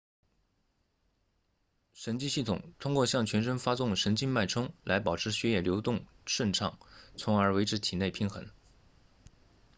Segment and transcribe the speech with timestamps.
[1.93, 6.79] 神经系统通过向全身发送神经脉冲来保持血液流动顺畅
[7.17, 8.49] 从而维持体内平衡